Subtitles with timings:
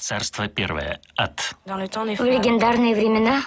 [0.00, 1.00] Царство первое.
[1.16, 1.54] Ад.
[1.66, 3.42] В легендарные времена,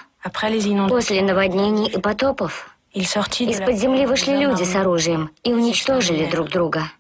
[0.90, 6.92] после наводнений и потопов, из-под земли вышли люди с оружием и уничтожили друг друга.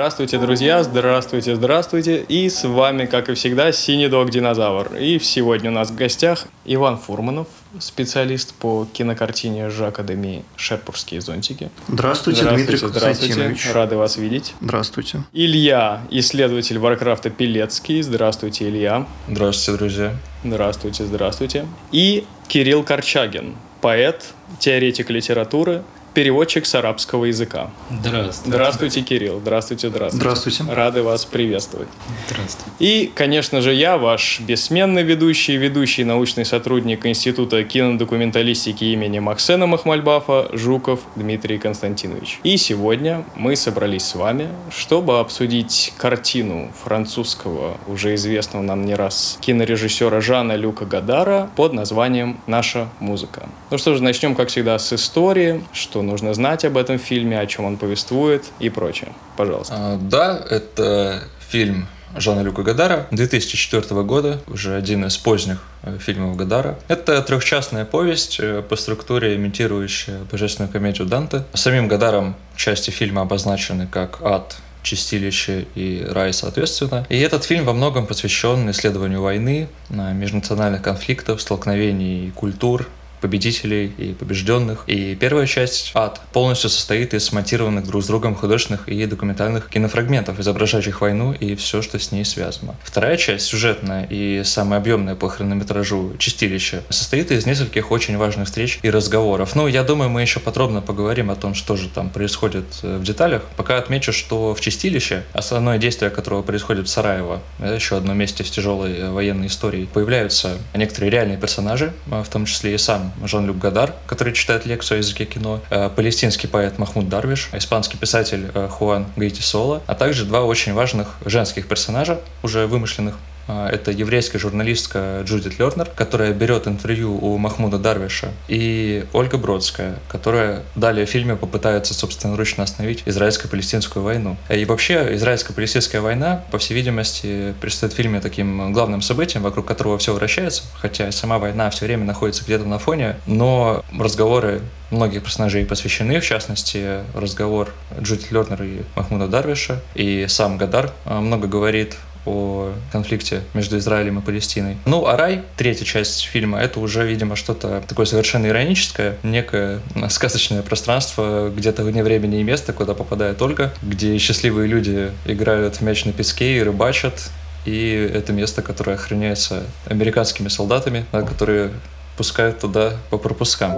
[0.00, 2.24] Здравствуйте, друзья, здравствуйте, здравствуйте.
[2.26, 4.96] И с вами, как и всегда, Синий Дог Динозавр.
[4.96, 7.48] И сегодня у нас в гостях Иван Фурманов,
[7.80, 11.68] специалист по кинокартине Жака Деми «Шерпурские зонтики».
[11.86, 14.54] Здравствуйте, здравствуйте Дмитрий Здравствуйте, рады вас видеть.
[14.62, 15.22] Здравствуйте.
[15.34, 18.00] Илья, исследователь Варкрафта Пелецкий.
[18.00, 19.06] Здравствуйте, Илья.
[19.28, 20.16] Здравствуйте, друзья.
[20.42, 21.66] Здравствуйте, здравствуйте.
[21.92, 24.24] И Кирилл Корчагин, поэт,
[24.60, 25.82] теоретик литературы,
[26.14, 27.70] переводчик с арабского языка.
[27.90, 28.50] Здравствуйте.
[28.50, 29.40] Здравствуйте, Кирилл.
[29.40, 30.16] Здравствуйте, здравствуйте.
[30.16, 30.64] Здравствуйте.
[30.72, 31.88] Рады вас приветствовать.
[32.28, 32.70] Здравствуйте.
[32.78, 40.48] И, конечно же, я, ваш бессменный ведущий, ведущий научный сотрудник Института кинодокументалистики имени Максена Махмальбафа
[40.52, 42.40] Жуков Дмитрий Константинович.
[42.42, 49.38] И сегодня мы собрались с вами, чтобы обсудить картину французского, уже известного нам не раз,
[49.40, 53.48] кинорежиссера Жана Люка Гадара под названием «Наша музыка».
[53.70, 57.46] Ну что же, начнем, как всегда, с истории, что нужно знать об этом фильме, о
[57.46, 59.12] чем он повествует и прочее.
[59.36, 59.74] Пожалуйста.
[59.76, 66.36] А, да, это фильм Жана Люка Гадара 2004 года, уже один из поздних э, фильмов
[66.36, 66.78] Гадара.
[66.88, 71.44] Это трехчастная повесть э, по структуре, имитирующая божественную комедию Данте.
[71.54, 77.06] Самим Гадаром части фильма обозначены как ад, чистилище и рай соответственно.
[77.08, 82.88] И этот фильм во многом посвящен исследованию войны, межнациональных конфликтов, столкновений культур,
[83.20, 84.84] победителей и побежденных.
[84.86, 90.40] И первая часть «Ад» полностью состоит из смонтированных друг с другом художественных и документальных кинофрагментов,
[90.40, 92.74] изображающих войну и все, что с ней связано.
[92.82, 98.78] Вторая часть, сюжетная и самая объемная по хронометражу «Чистилище», состоит из нескольких очень важных встреч
[98.82, 99.54] и разговоров.
[99.54, 103.02] Ну, я думаю, мы еще подробно поговорим о том, что же там происходит э, в
[103.02, 103.42] деталях.
[103.56, 108.50] Пока отмечу, что в «Чистилище» основное действие, которого происходит в Сараево, еще одно месте в
[108.50, 113.94] тяжелой э, военной истории, появляются некоторые реальные персонажи, в том числе и сам Жан-Люк Гадар,
[114.06, 119.06] который читает лекцию о языке кино, э, палестинский поэт Махмуд Дарвиш, испанский писатель э, Хуан
[119.16, 123.16] Гейти Соло, а также два очень важных женских персонажа, уже вымышленных,
[123.46, 130.62] это еврейская журналистка Джудит Лернер, которая берет интервью у Махмуда Дарвиша, и Ольга Бродская, которая
[130.74, 134.36] далее в фильме попытается собственноручно остановить израильско-палестинскую войну.
[134.48, 139.98] И вообще, израильско-палестинская война, по всей видимости, предстоит в фильме таким главным событием, вокруг которого
[139.98, 145.64] все вращается, хотя сама война все время находится где-то на фоне, но разговоры многих персонажей
[145.64, 151.96] посвящены, в частности, разговор Джудит Лернер и Махмуда Дарвиша, и сам Гадар а, много говорит
[152.26, 154.76] о конфликте между Израилем и Палестиной.
[154.84, 160.62] Ну, а рай, третья часть фильма, это уже, видимо, что-то такое совершенно ироническое, некое сказочное
[160.62, 166.04] пространство где-то вне времени и места, куда попадает Ольга, где счастливые люди играют в мяч
[166.04, 167.30] на песке и рыбачат,
[167.64, 171.70] и это место, которое охраняется американскими солдатами, которые
[172.16, 173.72] пускают туда по пропускам.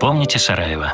[0.00, 0.92] Помните Сараево?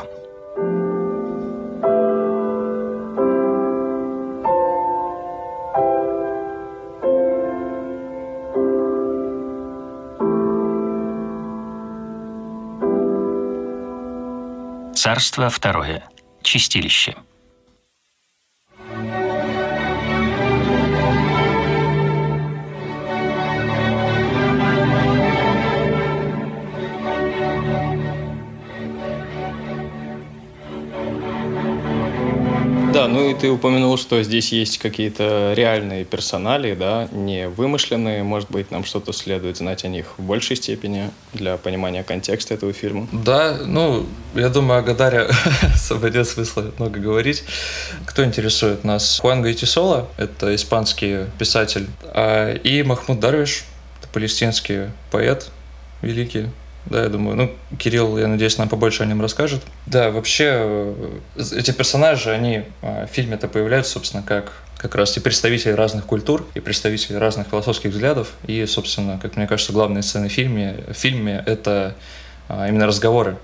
[15.03, 16.03] Царство второе.
[16.43, 17.15] Чистилище.
[33.01, 38.21] Да, ну и ты упомянул, что здесь есть какие-то реальные персонали, да, не вымышленные.
[38.21, 42.73] Может быть, нам что-то следует знать о них в большей степени для понимания контекста этого
[42.73, 43.07] фильма.
[43.11, 44.05] Да, ну,
[44.35, 45.31] я думаю, о Гадаре
[45.75, 47.43] свободет смысла много говорить.
[48.05, 49.17] Кто интересует нас?
[49.19, 53.63] Хуан Гайтисола, это испанский писатель, а, и Махмуд Дарвиш,
[53.99, 55.49] это палестинский поэт
[56.03, 56.49] великий,
[56.85, 59.61] да, я думаю, ну, Кирилл, я надеюсь, нам побольше о нем расскажет.
[59.85, 61.19] Да, вообще, э,
[61.55, 64.51] эти персонажи, они э, в фильме-то появляются, собственно, как
[64.81, 68.31] как раз и представители разных культур, и представители разных философских взглядов.
[68.47, 71.95] И, собственно, как мне кажется, главные сцены в фильме, в фильме это
[72.49, 73.37] э, именно разговоры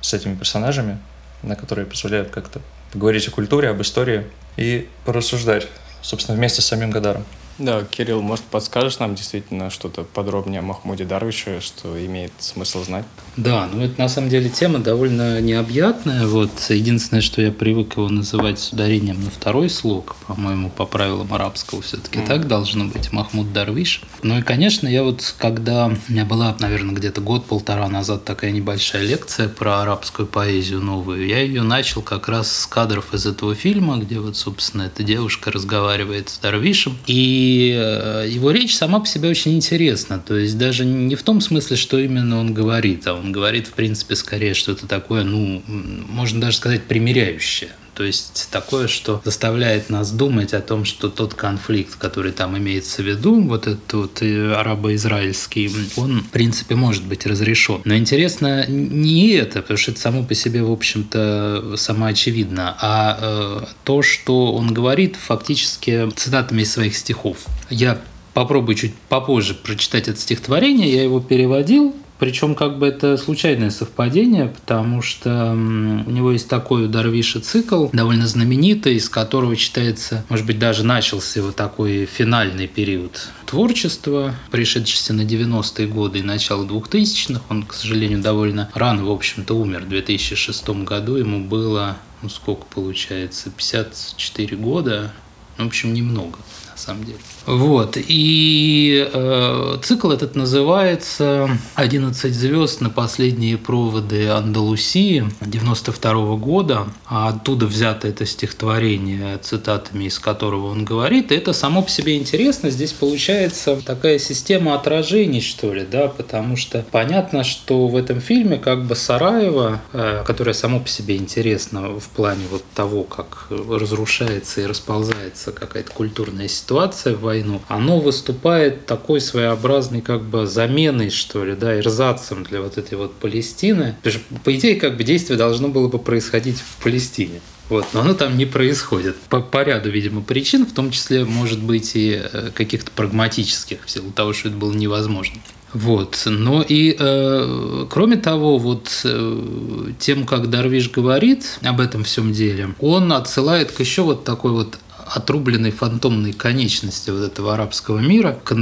[0.00, 0.98] с этими персонажами,
[1.44, 2.60] на которые позволяют как-то
[2.92, 4.26] поговорить о культуре, об истории
[4.56, 5.68] и порассуждать,
[6.02, 7.24] собственно, вместе с самим Гадаром.
[7.60, 13.04] Да, Кирилл, может, подскажешь нам действительно что-то подробнее о Махмуде Дарвише, что имеет смысл знать?
[13.36, 16.26] Да, ну это на самом деле тема довольно необъятная.
[16.26, 21.32] Вот единственное, что я привык его называть с ударением на второй слог, по-моему, по правилам
[21.34, 22.26] арабского все-таки mm.
[22.26, 24.02] так должно быть, Махмуд Дарвиш.
[24.22, 29.02] Ну и, конечно, я вот, когда у меня была, наверное, где-то год-полтора назад такая небольшая
[29.02, 33.98] лекция про арабскую поэзию новую, я ее начал как раз с кадров из этого фильма,
[33.98, 36.96] где вот, собственно, эта девушка разговаривает с Дарвишем.
[37.06, 40.18] И э, его речь сама по себе очень интересна.
[40.18, 43.72] То есть даже не в том смысле, что именно он говорит, а он говорит, в
[43.72, 47.70] принципе, скорее что-то такое, ну, можно даже сказать, примиряющее.
[47.94, 53.02] То есть такое, что заставляет нас думать о том, что тот конфликт, который там имеется
[53.02, 57.80] в виду, вот этот вот э, арабо-израильский, он, в принципе, может быть разрешен.
[57.84, 63.66] Но интересно не это, потому что это само по себе, в общем-то, самоочевидно, а э,
[63.84, 67.38] то, что он говорит фактически цитатами из своих стихов.
[67.68, 68.00] Я
[68.34, 74.48] попробую чуть попозже прочитать это стихотворение, я его переводил, причем как бы это случайное совпадение,
[74.48, 80.46] потому что у него есть такой у Дарвиша цикл, довольно знаменитый, из которого читается, может
[80.46, 87.40] быть, даже начался его такой финальный период творчества, пришедшийся на 90-е годы и начало 2000-х.
[87.48, 89.84] Он, к сожалению, довольно рано, в общем-то, умер.
[89.84, 95.12] В 2006 году ему было, ну сколько получается, 54 года.
[95.56, 96.38] В общем, немного
[96.80, 97.18] самом деле.
[97.50, 97.96] Вот.
[97.96, 106.86] И э, цикл этот называется «11 звезд на последние проводы Андалусии» 92 -го года.
[107.06, 111.32] А оттуда взято это стихотворение, цитатами из которого он говорит.
[111.32, 112.70] И это само по себе интересно.
[112.70, 118.58] Здесь получается такая система отражений, что ли, да, потому что понятно, что в этом фильме
[118.58, 124.60] как бы Сараево, э, которое само по себе интересно в плане вот того, как разрушается
[124.60, 131.44] и расползается какая-то культурная ситуация, в войну, оно выступает такой своеобразной как бы заменой, что
[131.44, 133.96] ли, да, эрзацем для вот этой вот Палестины.
[134.44, 137.40] По идее, как бы действие должно было бы происходить в Палестине.
[137.68, 139.16] Вот, но оно там не происходит.
[139.28, 143.90] По, по ряду, видимо, причин, в том числе, может быть, и э, каких-то прагматических, в
[143.90, 145.36] силу того, что это было невозможно.
[145.72, 146.20] Вот.
[146.26, 152.74] Но и э, кроме того, вот э, тем, как Дарвиш говорит об этом всем деле,
[152.80, 154.78] он отсылает к еще вот такой вот
[155.12, 158.52] отрубленной фантомной конечности вот этого арабского мира к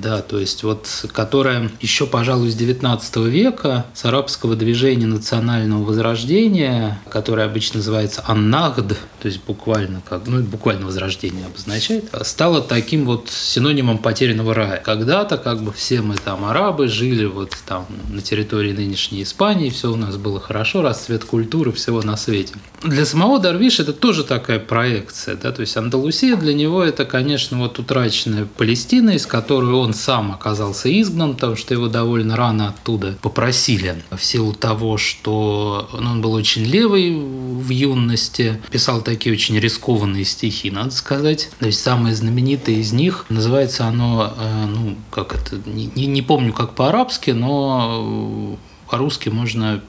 [0.00, 7.00] да, то есть вот, которая еще, пожалуй, с 19 века с арабского движения национального возрождения,
[7.10, 13.28] которое обычно называется Аннахд, то есть буквально как, ну, буквально возрождение обозначает, стало таким вот
[13.30, 14.80] синонимом потерянного рая.
[14.82, 19.92] Когда-то как бы все мы там арабы жили вот там на территории нынешней Испании, все
[19.92, 22.54] у нас было хорошо, расцвет культуры, всего на свете.
[22.82, 27.58] Для самого Дарвиша это тоже такая проекция, да, то есть Андалусия для него это, конечно,
[27.58, 33.16] вот утраченная Палестина, из которой он сам оказался изгнан, потому что его довольно рано оттуда
[33.22, 39.58] попросили в силу того, что ну, он был очень левый в юности, писал такие очень
[39.58, 41.48] рискованные стихи, надо сказать.
[41.58, 46.52] То есть самое знаменитое из них называется оно, э, ну, как это, не, не помню
[46.52, 48.58] как по-арабски, но
[48.90, 49.80] по-русски можно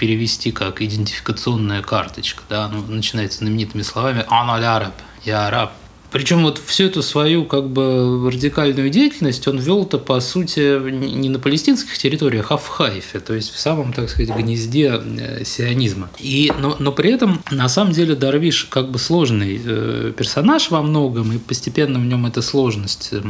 [0.00, 2.42] перевести как идентификационная карточка.
[2.48, 2.64] Да?
[2.64, 4.94] Оно начинается знаменитыми словами «Ана араб»,
[5.24, 5.79] «Я араб».
[6.10, 11.38] Причем вот всю эту свою как бы радикальную деятельность он вел-то по сути не на
[11.38, 16.10] палестинских территориях, а в Хайфе, то есть в самом, так сказать, гнезде э, сионизма.
[16.18, 20.82] И, но, но при этом на самом деле Дарвиш как бы сложный э, персонаж во
[20.82, 23.20] многом, и постепенно в нем эта сложность э,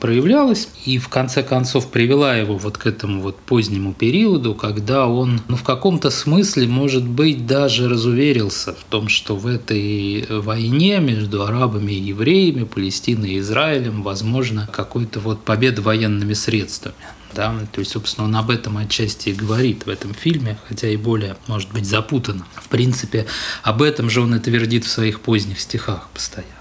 [0.00, 5.42] проявлялась, и в конце концов привела его вот к этому вот позднему периоду, когда он
[5.48, 11.44] ну, в каком-то смысле, может быть, даже разуверился в том, что в этой войне между
[11.44, 16.94] арабами и евреями евреями, Палестиной и Израилем, возможно, какой-то вот победа военными средствами.
[17.34, 17.54] Да?
[17.72, 21.36] То есть, собственно, он об этом отчасти и говорит в этом фильме, хотя и более,
[21.46, 22.46] может быть, запутанно.
[22.54, 23.26] В принципе,
[23.62, 26.54] об этом же он и твердит в своих поздних стихах постоянно.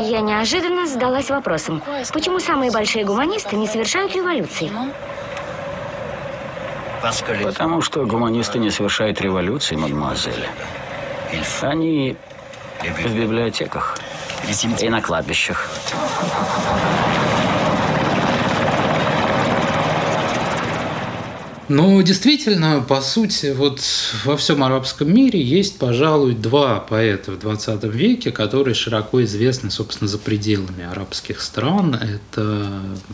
[0.00, 4.70] Я неожиданно задалась вопросом, почему самые большие гуманисты не совершают революции?
[7.44, 10.46] Потому что гуманисты не совершают революции, мадемуазель.
[11.60, 12.16] Они
[12.80, 13.98] в библиотеках
[14.80, 15.68] и на кладбищах.
[21.74, 23.80] Ну, действительно, по сути, вот
[24.26, 30.06] во всем арабском мире есть, пожалуй, два поэта в 20 веке, которые широко известны, собственно,
[30.06, 31.94] за пределами арабских стран.
[31.94, 32.68] Это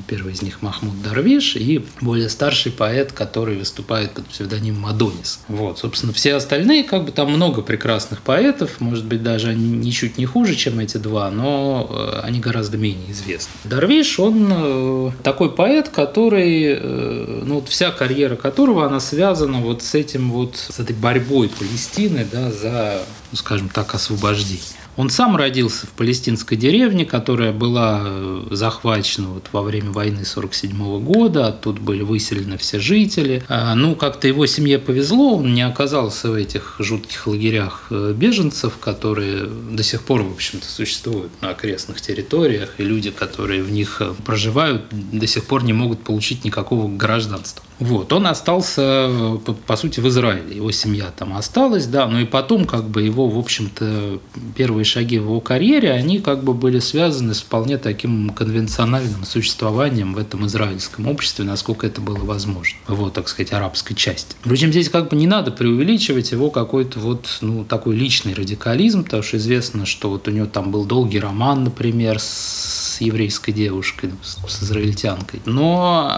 [0.09, 5.39] первый из них Махмуд Дарвиш и более старший поэт, который выступает под псевдонимом Адонис.
[5.47, 10.19] Вот, собственно, все остальные, как бы там много прекрасных поэтов, может быть, даже они ничуть
[10.19, 13.53] не хуже, чем эти два, но э, они гораздо менее известны.
[13.63, 19.83] Дарвиш, он э, такой поэт, который, э, ну, вот вся карьера которого она связана вот
[19.83, 24.63] с этим вот, с этой борьбой Палестины, да, за, ну, скажем так, освобождение.
[24.97, 31.05] Он сам родился в палестинской деревне, которая была э, захвачена вот во время войны 47
[31.05, 31.49] года.
[31.49, 33.45] Оттуда были выселены все жители.
[33.49, 38.79] А, ну, как-то его семье повезло, он не оказался в этих жутких лагерях э, беженцев,
[38.79, 44.01] которые до сих пор, в общем-то, существуют на окрестных территориях, и люди, которые в них
[44.01, 47.63] э, проживают, до сих пор не могут получить никакого гражданства.
[47.79, 50.57] Вот, он остался, по, сути, в Израиле.
[50.57, 54.19] Его семья там осталась, да, но и потом, как бы, его, в общем-то,
[54.57, 60.15] первые шаги в его карьере, они как бы были связаны с вполне таким конвенциональным существованием
[60.15, 62.79] в этом израильском обществе, насколько это было возможно.
[62.89, 64.35] Вот, так сказать, арабской части.
[64.41, 69.23] Впрочем, здесь как бы не надо преувеличивать его какой-то вот, ну, такой личный радикализм, потому
[69.23, 74.63] что известно, что вот у него там был долгий роман, например, с еврейской девушкой, с
[74.63, 75.41] израильтянкой.
[75.45, 76.11] Но,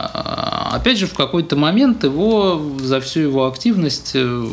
[0.73, 4.47] опять же, в какой-то момент его за всю его активность э,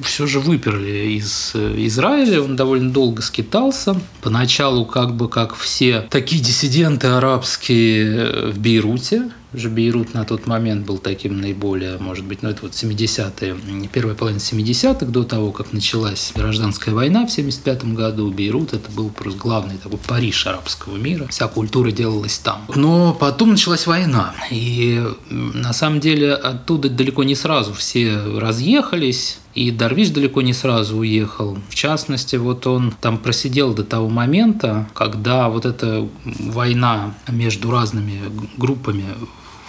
[0.00, 2.42] все же выперли из э, Израиля.
[2.42, 4.00] Он довольно долго скитался.
[4.20, 10.46] Поначалу, как бы как все такие диссиденты арабские э, в Бейруте, уже Бейрут на тот
[10.46, 15.52] момент был таким наиболее, может быть, ну это вот 70-е, первая половина 70-х, до того,
[15.52, 20.96] как началась гражданская война в 75 году, Бейрут это был просто главный такой Париж арабского
[20.96, 22.66] мира, вся культура делалась там.
[22.74, 29.70] Но потом началась война, и на самом деле оттуда далеко не сразу все разъехались, и
[29.70, 31.58] Дарвиш далеко не сразу уехал.
[31.68, 38.20] В частности, вот он там просидел до того момента, когда вот эта война между разными
[38.56, 39.04] группами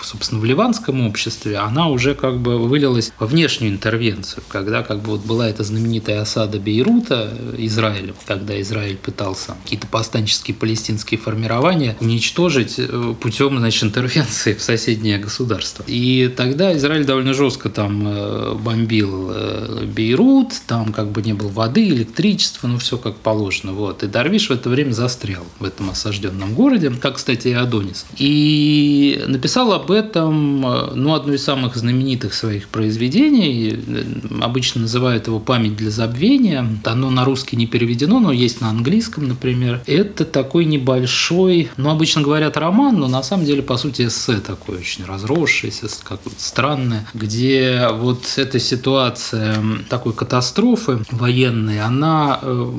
[0.05, 5.11] собственно, в ливанском обществе, она уже как бы вылилась во внешнюю интервенцию, когда как бы
[5.11, 12.75] вот была эта знаменитая осада Бейрута Израилем, когда Израиль пытался какие-то повстанческие палестинские формирования уничтожить
[12.77, 15.83] э, путем, значит, интервенции в соседнее государство.
[15.87, 21.49] И тогда Израиль довольно жестко там э, бомбил э, Бейрут, там как бы не было
[21.49, 23.73] воды, электричества, ну все как положено.
[23.73, 24.03] Вот.
[24.03, 28.05] И Дарвиш в это время застрял в этом осажденном городе, как, кстати, и Адонис.
[28.17, 34.03] И написал об этом, э, ну, одно из самых знаменитых своих произведений, э,
[34.41, 39.27] обычно называют его «Память для забвения», оно на русский не переведено, но есть на английском,
[39.27, 39.81] например.
[39.85, 44.77] Это такой небольшой, ну, обычно говорят роман, но на самом деле, по сути, эссе такой
[44.77, 49.55] очень разросшийся, какое-то странное, где вот эта ситуация
[49.89, 52.71] такой катастрофы военной, она э,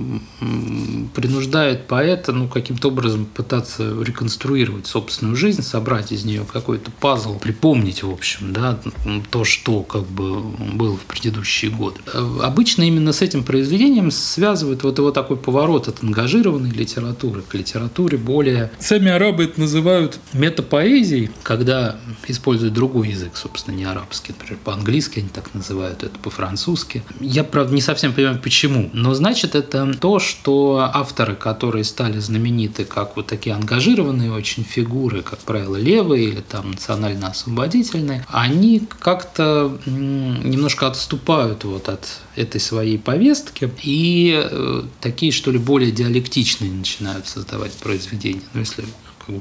[1.15, 8.03] принуждает поэта, ну, каким-то образом пытаться реконструировать собственную жизнь, собрать из нее какой-то пазл, припомнить,
[8.03, 8.79] в общем, да,
[9.31, 12.01] то, что как бы было в предыдущие годы.
[12.43, 18.17] Обычно именно с этим произведением связывают вот его такой поворот от ангажированной литературы к литературе
[18.17, 18.71] более...
[18.79, 21.97] Сами арабы это называют метапоэзией, когда
[22.27, 24.33] используют другой язык, собственно, не арабский.
[24.33, 27.03] Например, по-английски они так называют, это по-французски.
[27.21, 28.89] Я, правда, не совсем понимаю, почему.
[28.95, 35.21] Но значит, это то, что авторы, которые стали знамениты как вот такие ангажированные очень фигуры,
[35.21, 43.71] как правило, левые или там национально-освободительные, они как-то немножко отступают вот от этой своей повестки
[43.83, 48.43] и э, такие, что ли, более диалектичные начинают создавать произведения.
[48.53, 48.85] Ну, если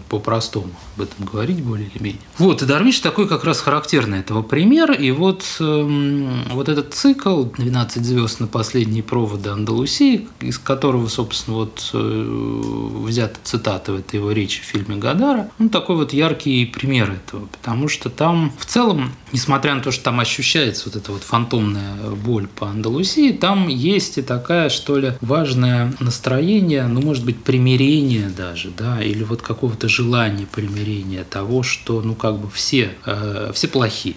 [0.10, 2.22] по-простому об этом говорить более или менее.
[2.38, 4.92] Вот, и Дарвиш такой как раз характерный этого пример.
[4.92, 11.58] И вот, эм, вот этот цикл «12 звезд на последние проводы Андалусии», из которого, собственно,
[11.58, 12.62] вот э,
[13.06, 17.46] взята цитата в этой его речи в фильме Гадара, он такой вот яркий пример этого,
[17.48, 21.96] потому что там в целом, несмотря на то, что там ощущается вот эта вот фантомная
[22.26, 28.30] боль по Андалусии, там есть и такая, что ли, важное настроение, ну, может быть, примирение
[28.30, 33.52] даже, да, или вот какого какого-то желания примирения того, что, ну, как бы все, э,
[33.54, 34.16] все плохие,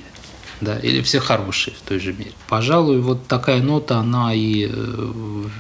[0.61, 2.33] да, или все хорошие в той же мере.
[2.49, 5.51] Пожалуй, вот такая нота, она и э, в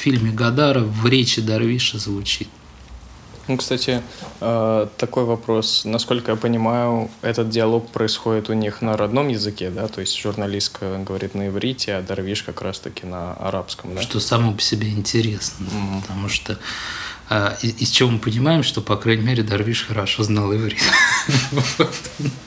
[0.00, 2.48] фильме Гадара в речи Дарвиша звучит.
[3.48, 4.02] Ну, кстати,
[4.40, 5.84] э, такой вопрос.
[5.84, 9.86] Насколько я понимаю, этот диалог происходит у них на родном языке, да?
[9.86, 14.02] То есть журналистка говорит на иврите, а Дарвиш как раз-таки на арабском, да?
[14.02, 16.00] Что само по себе интересно, mm-hmm.
[16.02, 16.58] потому что
[17.62, 20.78] из чего мы понимаем, что, по крайней мере, Дарвиш хорошо знал иврит.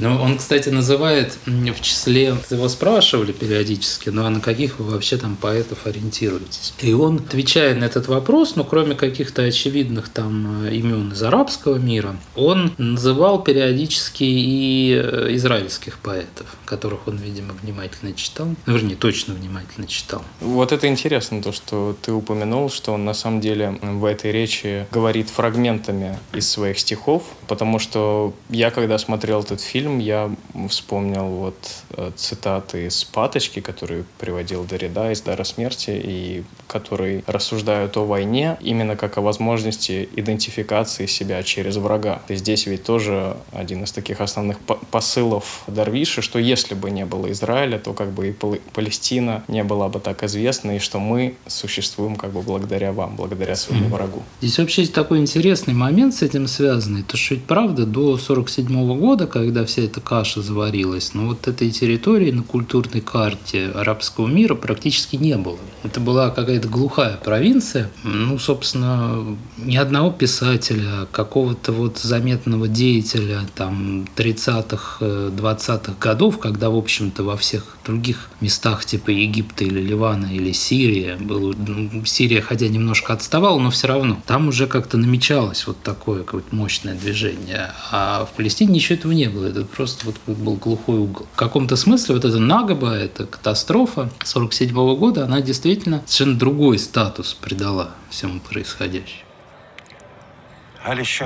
[0.00, 5.16] Ну, он, кстати, называет в числе, его спрашивали периодически, ну а на каких вы вообще
[5.16, 6.72] там поэтов ориентируетесь?
[6.80, 11.76] И он, отвечая на этот вопрос, ну кроме каких-то очевидных там э, имен из арабского
[11.76, 18.48] мира, он называл периодически и э, израильских поэтов, которых он, видимо, внимательно читал.
[18.66, 20.22] Ну, вернее, точно внимательно читал.
[20.40, 24.86] Вот это интересно, то, что ты упомянул, что он на самом деле в этой речи
[24.90, 30.30] говорит фрагментами из своих стихов, потому что я, когда смотрел этот фильм, я
[30.68, 31.56] вспомнил вот
[31.90, 38.56] э, цитаты из «Паточки», которые приводил Дорида из «Дара смерти», и которые рассуждают о войне
[38.60, 42.22] именно как о возможности идентификации себя через врага.
[42.28, 47.04] И здесь ведь тоже один из таких основных по- посылов Дарвиша, что если бы не
[47.04, 51.00] было Израиля, то как бы и Пал- Палестина не была бы так известна, и что
[51.00, 54.22] мы существуем как бы благодаря вам, благодаря своему врагу.
[54.40, 57.02] Здесь вообще есть такой интересный момент с этим связанный.
[57.02, 61.70] То, что ведь правда, до 47 года, когда вся эта каша заварилась, ну вот этой
[61.70, 65.58] территории на культурной карте арабского мира практически не было.
[65.82, 67.90] Это была какая-то глухая провинция.
[68.04, 76.76] Ну, собственно, ни одного писателя, какого-то вот заметного деятеля там 30-х, 20-х годов, когда, в
[76.76, 82.68] общем-то, во всех других местах типа Египта или Ливана или Сирии было, ну, Сирия хотя
[82.68, 87.72] немножко отставала, но все равно там уже как-то намечалось вот такое какое-то мощное движение.
[87.90, 89.46] А в Палестине ничего этого не было.
[89.46, 91.26] Это просто вот был глухой угол.
[91.32, 97.34] В каком-то смысле вот эта Нагаба, эта катастрофа 47 года, она действительно совершенно другой статус
[97.34, 99.26] придала всему происходящему.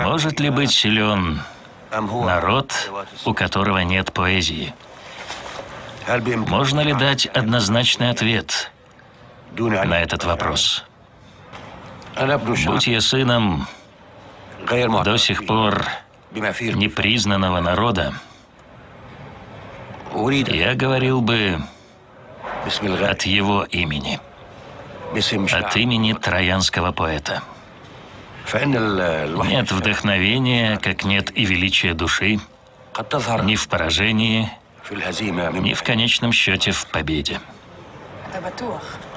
[0.02, 1.40] Может ли быть силен
[1.90, 2.72] народ,
[3.24, 4.74] у которого нет поэзии?
[6.48, 8.70] Можно ли дать однозначный ответ
[9.56, 10.84] на этот вопрос?
[12.66, 13.66] Будь я сыном
[14.68, 15.86] до сих пор
[16.34, 18.14] непризнанного народа,
[20.12, 21.60] я говорил бы
[23.02, 24.20] от его имени,
[25.52, 27.42] от имени троянского поэта.
[28.52, 32.40] Нет вдохновения, как нет и величия души,
[33.42, 34.50] ни в поражении,
[34.90, 37.40] ни в конечном счете в победе.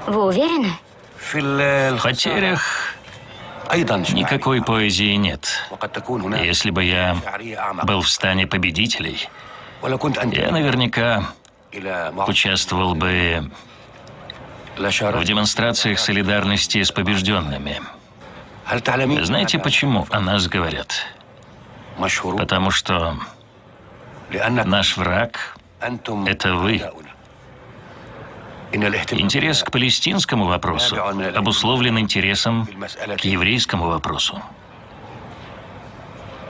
[0.05, 0.71] Вы уверены?
[1.19, 2.96] В потерях
[4.13, 5.47] никакой поэзии нет.
[6.43, 7.17] Если бы я
[7.83, 9.29] был в стане победителей,
[9.83, 11.29] я наверняка
[12.27, 13.51] участвовал бы
[14.77, 17.81] в демонстрациях солидарности с побежденными.
[19.23, 21.05] Знаете, почему о нас говорят?
[22.37, 23.17] Потому что
[24.65, 25.57] наш враг–
[26.25, 26.83] это вы.
[28.71, 30.97] Интерес к палестинскому вопросу
[31.35, 32.67] обусловлен интересом
[33.17, 34.41] к еврейскому вопросу.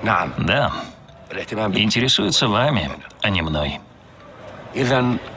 [0.03, 0.73] Да,
[1.31, 2.89] интересуется вами,
[3.21, 3.79] а не мной.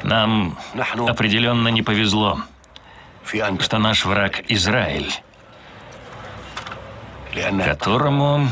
[0.03, 0.59] Нам
[1.07, 2.41] определенно не повезло,
[3.61, 5.13] что наш враг Израиль,
[7.65, 8.49] которому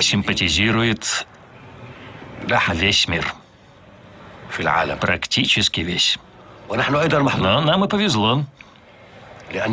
[0.00, 1.26] симпатизирует
[2.72, 3.34] весь мир,
[5.00, 6.18] практически весь.
[6.68, 8.44] Но нам и повезло,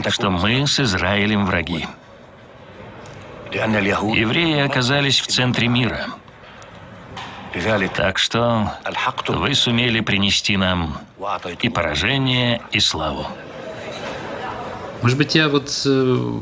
[0.09, 1.87] что мы с Израилем враги.
[3.51, 6.07] Евреи оказались в центре мира.
[7.95, 8.71] Так что
[9.27, 10.99] вы сумели принести нам
[11.61, 13.27] и поражение, и славу.
[15.01, 16.39] Может быть, я вот э,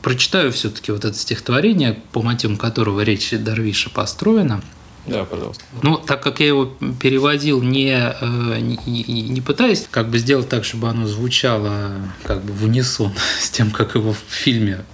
[0.00, 4.62] прочитаю все-таки вот это стихотворение, по мотивам которого речь Дарвиша построена.
[5.06, 5.64] Да, пожалуйста.
[5.82, 6.66] Ну, так как я его
[7.00, 11.92] переводил, не, э, не, не- пытаясь как бы сделать так, чтобы оно звучало
[12.24, 14.84] как бы в унисон с тем, как его в фильме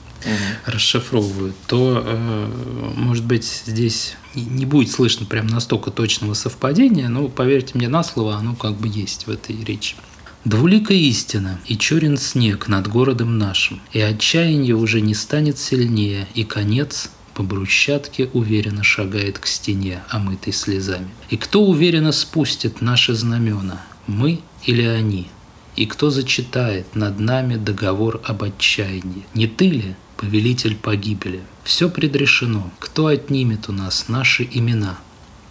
[0.66, 2.50] расшифровывают, то, э,
[2.96, 8.36] может быть, здесь не будет слышно прям настолько точного совпадения, но, поверьте мне на слово,
[8.36, 9.96] оно как бы есть в этой речи.
[10.44, 16.44] Двулика истина, и черен снег над городом нашим, и отчаяние уже не станет сильнее, и
[16.44, 21.10] конец по брусчатке уверенно шагает к стене, омытой слезами.
[21.30, 25.28] И кто уверенно спустит наши знамена, мы или они?
[25.76, 29.26] И кто зачитает над нами договор об отчаянии?
[29.34, 31.42] Не ты ли, повелитель погибели?
[31.64, 32.70] Все предрешено.
[32.78, 34.98] Кто отнимет у нас наши имена?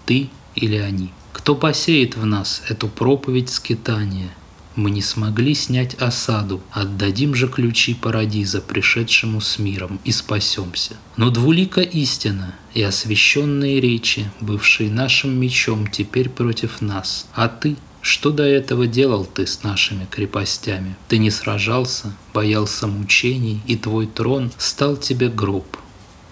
[0.06, 1.12] Ты или они?
[1.34, 4.30] Кто посеет в нас эту проповедь скитания?
[4.76, 10.96] Мы не смогли снять осаду, отдадим же ключи парадиза пришедшему с миром и спасемся.
[11.16, 17.28] Но двулика истина и освященные речи, бывшие нашим мечом, теперь против нас.
[17.36, 20.96] А ты, что до этого делал ты с нашими крепостями?
[21.08, 25.78] Ты не сражался, боялся мучений, и твой трон стал тебе гроб.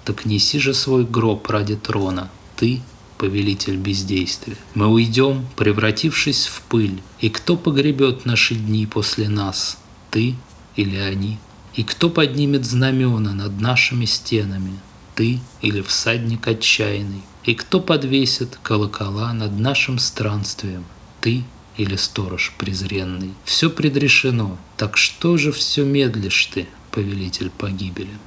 [0.03, 2.81] Так неси же свой гроб ради трона, ты
[3.21, 4.57] повелитель бездействия.
[4.73, 7.03] Мы уйдем, превратившись в пыль.
[7.19, 9.77] И кто погребет наши дни после нас?
[10.09, 10.33] Ты
[10.75, 11.37] или они?
[11.75, 14.79] И кто поднимет знамена над нашими стенами?
[15.13, 17.21] Ты или всадник отчаянный?
[17.45, 20.83] И кто подвесит колокола над нашим странствием?
[21.19, 21.43] Ты
[21.77, 23.35] или сторож презренный?
[23.45, 24.57] Все предрешено.
[24.77, 28.17] Так что же все медлишь ты, повелитель погибели?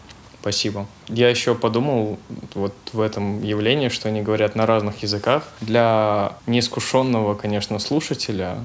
[0.45, 0.87] Спасибо.
[1.09, 2.19] Я еще подумал
[2.53, 5.49] вот в этом явлении, что они говорят на разных языках.
[5.63, 8.59] Для неискушенного, конечно, слушателя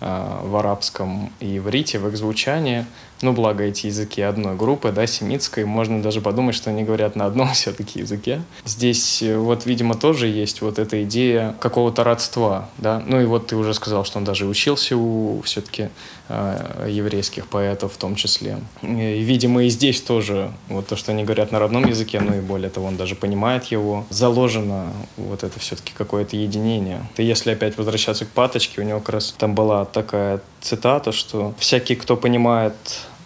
[0.00, 2.86] в арабском и иврите, в их звучании,
[3.22, 7.26] ну, благо эти языки одной группы, да, семитской, можно даже подумать, что они говорят на
[7.26, 8.42] одном все-таки языке.
[8.64, 13.02] Здесь э, вот, видимо, тоже есть вот эта идея какого-то родства, да.
[13.06, 15.90] Ну и вот ты уже сказал, что он даже учился у все-таки
[16.28, 18.58] э, еврейских поэтов в том числе.
[18.82, 18.86] И,
[19.22, 22.70] видимо, и здесь тоже вот то, что они говорят на родном языке, ну и более
[22.70, 27.06] того, он даже понимает его, заложено вот это все-таки какое-то единение.
[27.16, 31.54] И если опять возвращаться к Паточке, у него как раз там была такая цитата, что
[31.58, 32.74] «всякий, кто понимает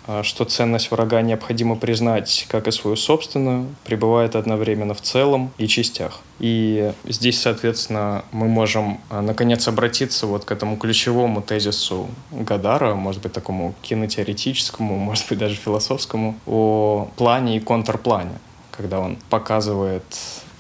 [0.07, 5.67] а, что ценность врага необходимо признать как и свою собственную, пребывает одновременно в целом и
[5.67, 6.21] частях.
[6.41, 13.23] И здесь, соответственно, мы можем а, наконец обратиться вот к этому ключевому тезису Гадара, может
[13.23, 18.39] быть, такому кинотеоретическому, может быть, даже философскому, о плане и контрплане,
[18.73, 20.05] когда он показывает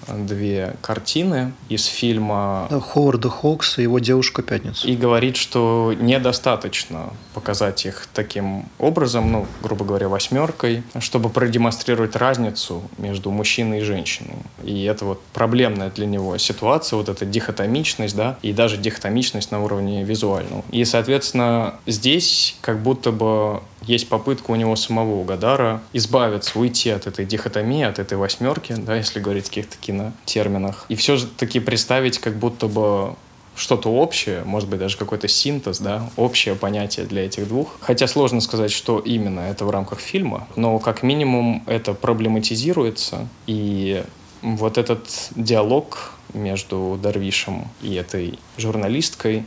[0.08, 4.86] две картины из фильма Ховарда Хокса и его девушка Пятница.
[4.86, 12.82] И говорит, что недостаточно показать их таким образом, ну, грубо говоря, восьмеркой, чтобы продемонстрировать разницу
[12.98, 14.36] между мужчиной и женщиной.
[14.62, 19.62] И это вот проблемная для него ситуация, вот эта дихотомичность, да, и даже дихотомичность на
[19.62, 20.64] уровне визуальном.
[20.70, 27.06] И, соответственно, здесь как будто бы есть попытка у него самого, Гадара, избавиться, уйти от
[27.06, 31.60] этой дихотомии, от этой восьмерки, да, если говорить в каких-то кинотерминах, и все же таки
[31.60, 33.14] представить как будто бы
[33.56, 37.76] что-то общее, может быть, даже какой-то синтез, да, общее понятие для этих двух.
[37.80, 44.02] Хотя сложно сказать, что именно это в рамках фильма, но как минимум это проблематизируется, и
[44.42, 49.44] вот этот диалог между Дарвишем и этой журналисткой,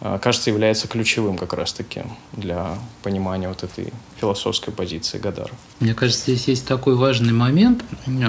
[0.00, 5.50] кажется, является ключевым как раз-таки для понимания вот этой философской позиции Гадара.
[5.80, 7.84] Мне кажется, здесь есть такой важный момент,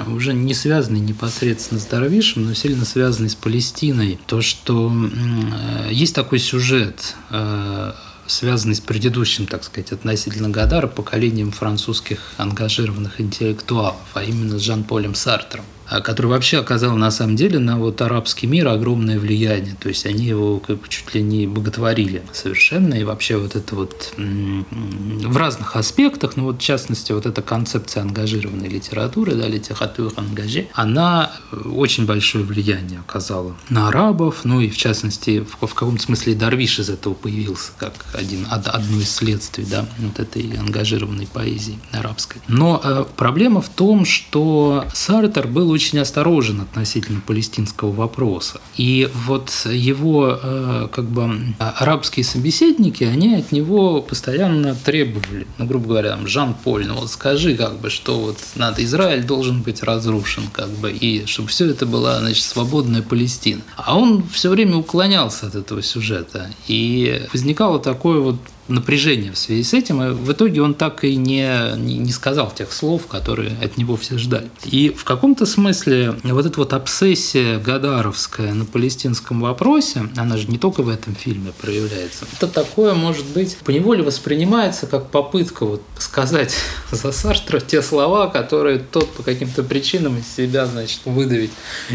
[0.08, 4.18] уже не связанный непосредственно с Дарвишем, но сильно связанный с Палестиной.
[4.26, 7.92] То, что э, есть такой сюжет, э,
[8.26, 15.14] связанный с предыдущим, так сказать, относительно Гадара, поколением французских ангажированных интеллектуалов, а именно с Жан-Полем
[15.14, 15.64] Сартром.
[15.90, 19.74] А, который вообще оказал на самом деле на вот арабский мир огромное влияние.
[19.80, 22.94] То есть они его как чуть ли не боготворили совершенно.
[22.94, 28.04] И вообще вот это вот в разных аспектах, ну вот в частности вот эта концепция
[28.04, 34.70] ангажированной литературы, да, литература ангаже, она э, очень большое влияние оказала на арабов, ну и
[34.70, 39.64] в частности в, в каком-то смысле Дарвиш из этого появился как один, одно из следствий
[39.64, 42.40] да, вот этой ангажированной поэзии арабской.
[42.46, 48.60] Но э, проблема в том, что Сартер был очень очень осторожен относительно палестинского вопроса.
[48.76, 55.88] И вот его э, как бы арабские собеседники, они от него постоянно требовали, ну, грубо
[55.88, 60.68] говоря, Жан-Поль, ну вот скажи, как бы, что вот надо, Израиль должен быть разрушен, как
[60.68, 63.62] бы, и чтобы все это была, значит, свободная Палестина.
[63.76, 66.50] А он все время уклонялся от этого сюжета.
[66.68, 68.36] И возникало такое вот
[68.70, 72.50] напряжение в связи с этим, и в итоге он так и не, не, не сказал
[72.50, 74.50] тех слов, которые от него все ждали.
[74.64, 80.58] И в каком-то смысле вот эта вот обсессия Гадаровская на палестинском вопросе, она же не
[80.58, 86.54] только в этом фильме проявляется, это такое, может быть, поневоле воспринимается как попытка вот сказать
[86.92, 91.52] за Сартра те слова, которые тот по каким-то причинам из себя, значит, выдавить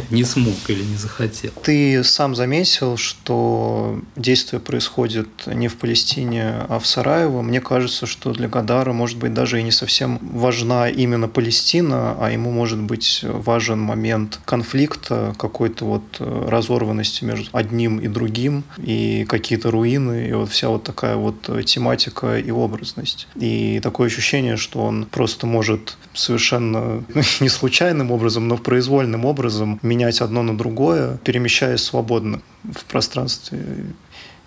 [0.09, 1.51] не смог или не захотел.
[1.63, 8.31] Ты сам заметил, что действие происходит не в Палестине, а в Сараево, мне кажется, что
[8.33, 13.21] для Гадара, может быть, даже и не совсем важна именно Палестина, а ему может быть
[13.23, 20.33] важен момент конфликта, какой-то вот э, разорванности между одним и другим, и какие-то руины, и
[20.33, 23.27] вот вся вот такая вот тематика и образность.
[23.35, 27.03] И такое ощущение, что он просто может совершенно
[27.39, 33.85] не случайным образом, но произвольным образом менять одно на другое, перемещаясь свободно в пространстве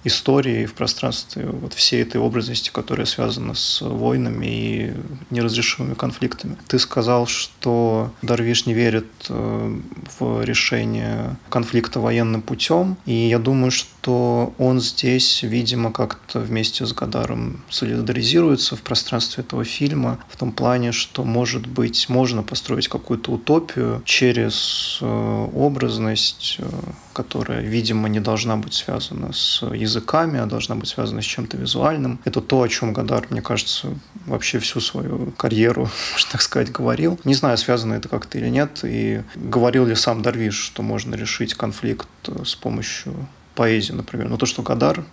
[0.08, 4.92] истории, в пространстве вот всей этой образности, которая связана с войнами и
[5.30, 6.56] неразрешимыми конфликтами.
[6.66, 9.78] Ты сказал, что Дарвиш не верит э,
[10.18, 16.92] в решение конфликта военным путем, и я думаю, что он здесь, видимо, как-то вместе с
[16.92, 23.32] Гадаром солидаризируется в пространстве этого фильма, в том плане, что, может быть, можно построить какую-то
[23.32, 26.68] утопию через э, образность, э,
[27.18, 32.20] которая, видимо, не должна быть связана с языками, а должна быть связана с чем-то визуальным.
[32.24, 33.88] Это то, о чем Гадар, мне кажется,
[34.26, 37.18] вообще всю свою карьеру, можно так сказать, говорил.
[37.24, 41.54] Не знаю, связано это как-то или нет, и говорил ли сам Дарвиш, что можно решить
[41.54, 42.08] конфликт
[42.44, 43.12] с помощью
[43.56, 44.28] поэзии, например.
[44.28, 45.04] Но то, что Гадар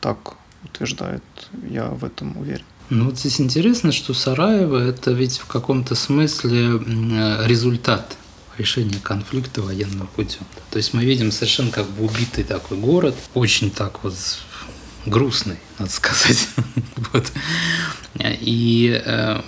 [0.00, 1.22] так утверждает,
[1.68, 2.64] я в этом уверен.
[2.88, 6.78] Ну вот здесь интересно, что Сараево– это ведь в каком-то смысле
[7.46, 8.16] результат
[8.58, 10.46] решения конфликта военным путем.
[10.70, 14.14] То есть мы видим совершенно как бы убитый такой город, очень так вот
[15.06, 16.48] грустный, надо сказать.
[17.12, 17.32] вот.
[18.20, 19.40] И, э,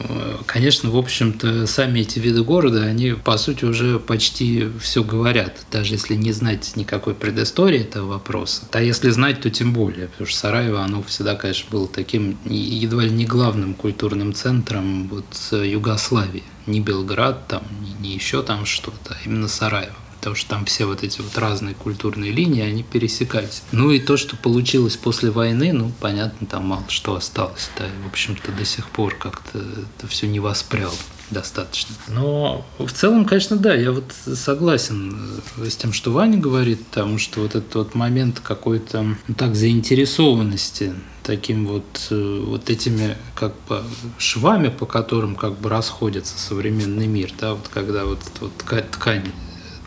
[0.47, 5.95] конечно, в общем-то, сами эти виды города, они, по сути, уже почти все говорят, даже
[5.95, 8.62] если не знать никакой предыстории этого вопроса.
[8.73, 13.03] А если знать, то тем более, потому что Сараево, оно всегда, конечно, было таким едва
[13.03, 16.43] ли не главным культурным центром вот Югославии.
[16.67, 17.62] Не Белград, там,
[18.05, 19.95] не, еще там что-то, а именно Сараево.
[20.19, 23.62] Потому что там все вот эти вот разные культурные линии, они пересекались.
[23.73, 28.03] Ну и то, что получилось после войны, ну, понятно, там мало что осталось, да, и,
[28.05, 30.95] в общем-то, до сих пор как-то это все не воспряло
[31.31, 31.95] достаточно.
[32.09, 37.41] Но в целом, конечно, да, я вот согласен с тем, что Ваня говорит, потому что
[37.41, 43.83] вот этот вот момент какой-то ну, так заинтересованности таким вот, вот этими как бы
[44.19, 49.33] швами, по которым как бы расходится современный мир, да, вот когда вот, вот ткань, ткань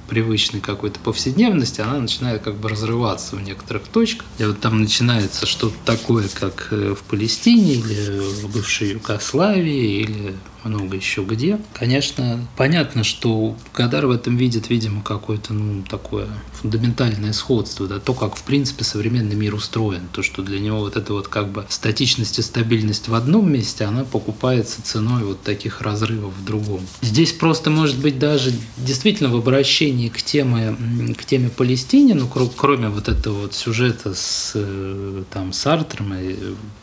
[0.08, 4.26] привычной какой-то повседневности, она начинает как бы разрываться в некоторых точках.
[4.40, 10.36] И вот там начинается что-то такое, как э, в Палестине или в бывшей Югославии или
[10.68, 11.60] много еще где.
[11.74, 16.28] Конечно, понятно, что Гадар в этом видит, видимо, какое-то ну, такое
[16.62, 20.98] фундаментальное сходство, да, то, как, в принципе, современный мир устроен, то, что для него вот
[20.98, 25.82] эта вот как бы статичность и стабильность в одном месте, она покупается ценой вот таких
[25.82, 26.82] разрывов в другом.
[27.02, 30.76] Здесь просто, может быть, даже действительно в обращении к теме,
[31.18, 36.36] к теме Палестине, ну, кроме вот этого вот сюжета с э, там Сартром и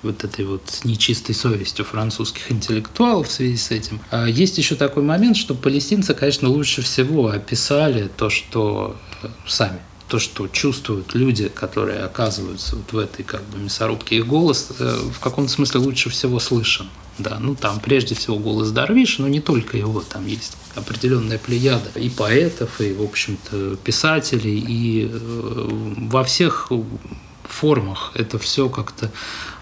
[0.03, 4.00] вот этой вот нечистой совестью французских интеллектуалов в связи с этим.
[4.10, 9.80] А есть еще такой момент, что палестинцы, конечно, лучше всего описали то, что э, сами
[10.08, 14.98] то, что чувствуют люди, которые оказываются вот в этой как бы мясорубке, их голос э,
[15.12, 16.88] в каком-то смысле лучше всего слышен.
[17.18, 21.88] Да, ну там прежде всего голос Дарвиша, но не только его, там есть определенная плеяда
[21.94, 25.68] и поэтов, и, в общем-то, писателей, и э,
[26.10, 26.70] во всех
[27.44, 29.12] формах это все как-то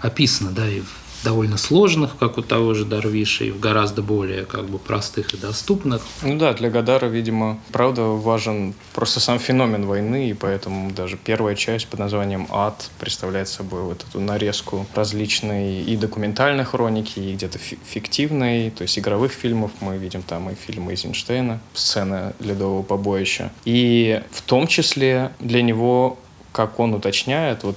[0.01, 4.45] описано, да, и в довольно сложных, как у того же Дарвиша, и в гораздо более
[4.45, 6.01] как бы простых и доступных.
[6.21, 11.55] Ну да, для Гадара, видимо, правда важен просто сам феномен войны, и поэтому даже первая
[11.55, 17.59] часть под названием «Ад» представляет собой вот эту нарезку различной и документальной хроники, и где-то
[17.59, 19.71] фиктивной, то есть игровых фильмов.
[19.79, 23.51] Мы видим там и фильмы Эйзенштейна, сцена ледового побоища.
[23.65, 26.17] И в том числе для него
[26.53, 27.75] как он уточняет, вот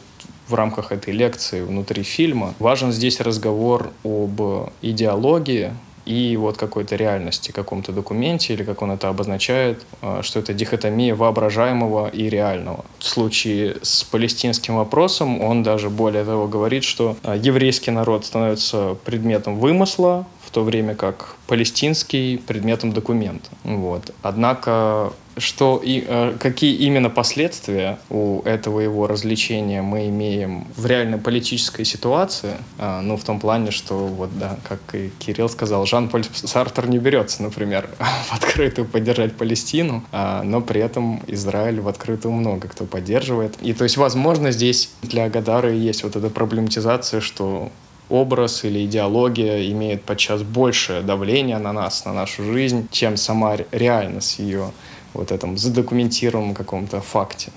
[0.49, 2.55] в рамках этой лекции внутри фильма.
[2.59, 4.41] Важен здесь разговор об
[4.83, 5.73] идеологии,
[6.07, 11.15] и вот какой-то реальности, каком-то документе, или как он это обозначает, а, что это дихотомия
[11.15, 12.85] воображаемого и реального.
[12.99, 18.97] В случае с палестинским вопросом он даже более того говорит, что а, еврейский народ становится
[19.05, 23.51] предметом вымысла, то время как палестинский предметом документа.
[23.63, 24.15] Вот.
[24.23, 31.19] Однако что и э, какие именно последствия у этого его развлечения мы имеем в реальной
[31.19, 36.25] политической ситуации, э, ну в том плане, что вот да, как и Кирилл сказал, Жан-Поль
[36.33, 42.33] Сартер не берется, например, в открытую поддержать Палестину, э, но при этом Израиль в открытую
[42.33, 43.57] много кто поддерживает.
[43.61, 47.71] И то есть, возможно, здесь для Гадара есть вот эта проблематизация, что
[48.09, 54.39] образ или идеология имеет подчас большее давление на нас, на нашу жизнь, чем сама реальность
[54.39, 54.71] ее
[55.15, 57.51] вот этом задокументированном каком-то факте.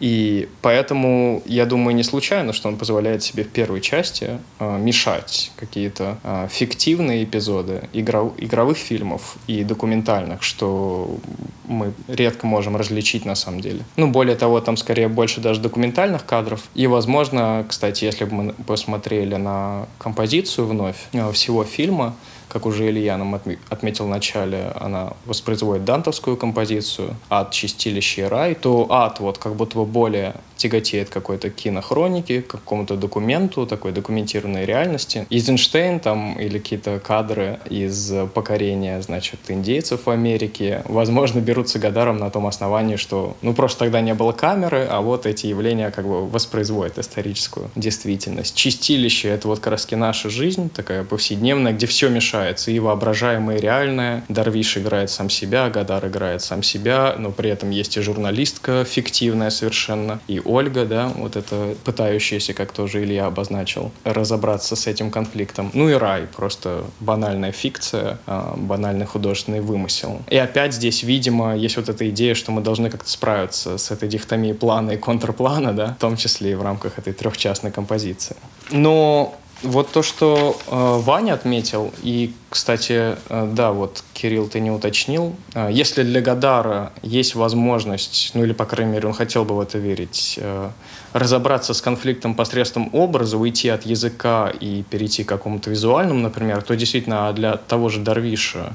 [0.00, 5.52] И поэтому, я думаю, не случайно, что он позволяет себе в первой части э, мешать
[5.56, 11.18] какие-то э, фиктивные эпизоды игров, игровых фильмов и документальных, что
[11.66, 13.80] мы редко можем различить на самом деле.
[13.96, 16.68] Ну, более того, там скорее больше даже документальных кадров.
[16.74, 22.14] И, возможно, кстати, если бы мы посмотрели на композицию вновь э, всего фильма,
[22.48, 28.54] как уже Илья нам отметил в начале, она воспроизводит дантовскую композицию «Ад, чистилище и рай»,
[28.54, 34.64] то ад вот как будто бы более тяготеет какой-то кинохроники, к какому-то документу, такой документированной
[34.64, 35.26] реальности.
[35.30, 42.30] Эйзенштейн там или какие-то кадры из покорения, значит, индейцев в Америке, возможно, берутся Гадаром на
[42.30, 46.28] том основании, что, ну, просто тогда не было камеры, а вот эти явления как бы
[46.28, 48.54] воспроизводят историческую действительность.
[48.54, 53.60] Чистилище— это вот как раз наша жизнь, такая повседневная, где все мешается, и воображаемое, и
[53.60, 54.24] реальное.
[54.28, 59.50] Дарвиш играет сам себя, Гадар играет сам себя, но при этом есть и журналистка фиктивная
[59.50, 65.70] совершенно, и Ольга, да, вот это пытающаяся, как тоже Илья обозначил, разобраться с этим конфликтом.
[65.74, 70.22] Ну и рай, просто банальная фикция, а, банальный художественный вымысел.
[70.28, 74.08] И опять здесь, видимо, есть вот эта идея, что мы должны как-то справиться с этой
[74.08, 78.36] дихотомией плана и контрплана, да, в том числе и в рамках этой трехчастной композиции.
[78.70, 84.70] Но вот то, что э, Ваня отметил, и, кстати, э, да, вот, Кирилл, ты не
[84.70, 89.56] уточнил, э, если для Гадара есть возможность, ну или, по крайней мере, он хотел бы
[89.56, 90.70] в это верить, э,
[91.12, 96.76] разобраться с конфликтом посредством образа, уйти от языка и перейти к какому-то визуальному, например, то
[96.76, 98.72] действительно для того же Дарвиша а,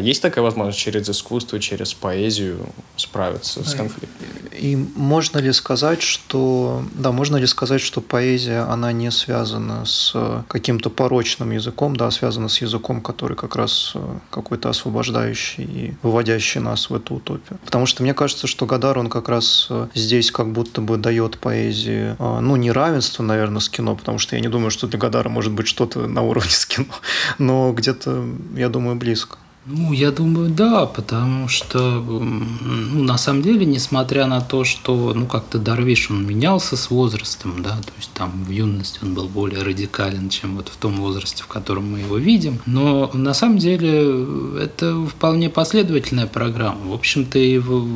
[0.00, 2.58] есть такая возможность через искусство, через поэзию
[2.96, 4.26] справиться с конфликтом?
[4.52, 10.44] И можно ли сказать, что да, можно ли сказать, что поэзия она не связана с
[10.48, 15.94] каким-то порочным языком, да, а связана с языком, который как раз э, какой-то освобождающий и
[16.02, 17.58] выводящий нас в эту утопию?
[17.64, 21.38] Потому что мне кажется, что Гадар он как раз э, здесь как будто бы дает
[21.38, 24.98] поэзии, э, ну не равенство, наверное, с кино, потому что я не думаю, что для
[24.98, 26.86] Гадара может быть что-то на уровне с кино,
[27.38, 29.38] но где-то я думаю близко.
[29.66, 35.24] Ну, я думаю, да, потому что, ну, на самом деле, несмотря на то, что, ну,
[35.24, 39.62] как-то Дарвиш, он менялся с возрастом, да, то есть там в юности он был более
[39.62, 44.26] радикален, чем вот в том возрасте, в котором мы его видим, но на самом деле
[44.60, 46.90] это вполне последовательная программа.
[46.90, 47.88] В общем-то, и в,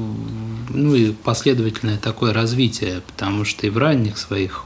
[0.71, 4.65] ну, и последовательное такое развитие, потому что и в ранних своих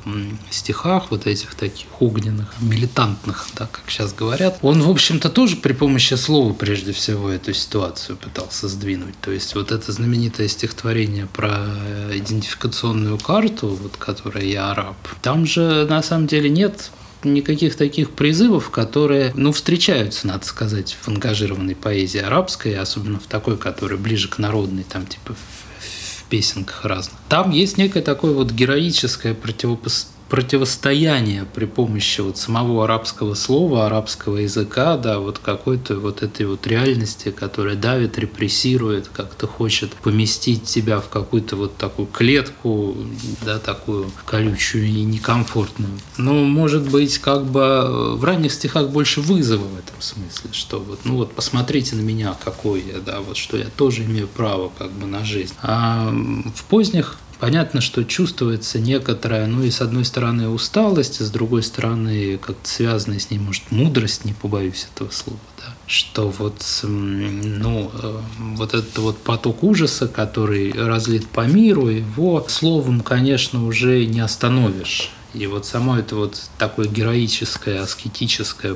[0.50, 5.72] стихах, вот этих таких огненных, милитантных, так как сейчас говорят, он, в общем-то, тоже при
[5.72, 9.14] помощи слова, прежде прежде всего эту ситуацию пытался сдвинуть.
[9.22, 11.66] То есть вот это знаменитое стихотворение про
[12.14, 16.90] идентификационную карту, вот которая «Я араб», там же на самом деле нет
[17.24, 23.56] никаких таких призывов, которые, ну, встречаются, надо сказать, в ангажированной поэзии арабской, особенно в такой,
[23.56, 27.14] которая ближе к народной, там, типа, в песенках разных.
[27.28, 34.38] Там есть некое такое вот героическое противопоставление противостояние при помощи вот самого арабского слова, арабского
[34.38, 41.00] языка, да, вот какой-то вот этой вот реальности, которая давит, репрессирует, как-то хочет поместить тебя
[41.00, 42.96] в какую-то вот такую клетку,
[43.44, 45.92] да, такую колючую и некомфортную.
[46.16, 51.00] Но, может быть, как бы в ранних стихах больше вызова в этом смысле, что вот,
[51.04, 54.92] ну вот, посмотрите на меня, какой я, да, вот, что я тоже имею право как
[54.92, 55.52] бы на жизнь.
[55.60, 56.10] А
[56.54, 61.64] в поздних Понятно, что чувствуется некоторая, ну и с одной стороны усталость, а с другой
[61.64, 67.90] стороны как-то связанная с ней, может, мудрость, не побоюсь этого слова, да, что вот, ну,
[68.00, 68.20] э,
[68.54, 75.10] вот этот вот поток ужаса, который разлит по миру, его словом, конечно, уже не остановишь.
[75.34, 78.74] И вот само это вот такое героическое, аскетическое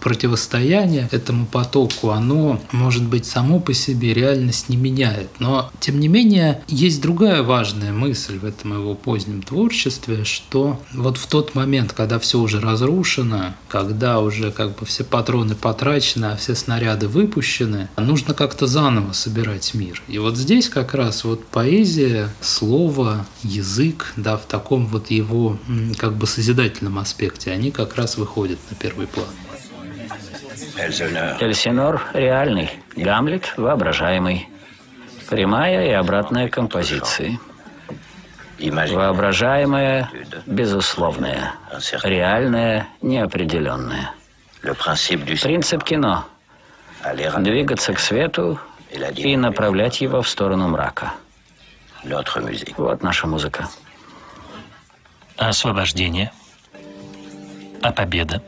[0.00, 5.28] противостояние этому потоку, оно, может быть, само по себе реальность не меняет.
[5.38, 11.16] Но, тем не менее, есть другая важная мысль в этом его позднем творчестве, что вот
[11.16, 16.36] в тот момент, когда все уже разрушено, когда уже как бы все патроны потрачены, а
[16.36, 20.02] все снаряды выпущены, нужно как-то заново собирать мир.
[20.08, 25.58] И вот здесь как раз вот поэзия, слово, язык, да, в таком вот его
[25.98, 29.28] как бы созидательном аспекте, они как раз выходят на первый план.
[30.76, 34.48] Эльсинор реальный, Гамлет воображаемый.
[35.28, 37.38] Прямая и обратная композиции.
[38.58, 40.10] Воображаемое–
[40.46, 41.54] безусловное,
[42.02, 44.12] реальное– неопределенное.
[44.60, 46.26] Принцип кино–
[47.38, 48.58] двигаться к свету
[49.16, 51.14] и направлять его в сторону мрака.
[52.04, 53.68] Вот наша музыка.
[55.40, 56.32] Освобождение?
[57.80, 58.42] А победа?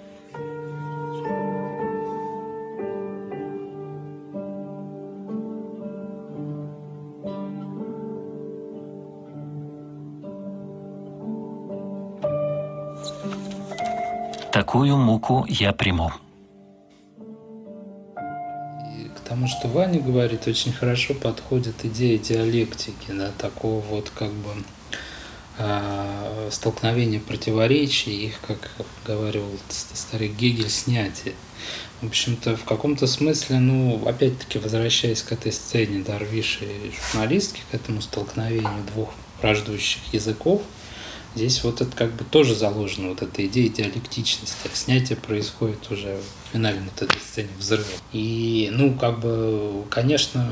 [14.52, 16.12] Такую муку я приму.
[18.18, 24.30] И к тому, что Ваня говорит, очень хорошо подходит идея диалектики, да, такого вот как
[24.30, 24.50] бы
[25.56, 28.70] э, столкновение противоречий, их, как
[29.06, 31.34] говорил старый Гегель, снятие.
[32.00, 37.74] В общем-то, в каком-то смысле, ну, опять-таки, возвращаясь к этой сцене Дарвиша и журналистки, к
[37.74, 40.62] этому столкновению двух враждующих языков,
[41.34, 44.68] здесь вот это как бы тоже заложено, вот эта идея диалектичности.
[44.72, 47.84] Снятие происходит уже в финальной вот этой сцене взрыва.
[48.12, 50.46] И, ну, как бы, конечно,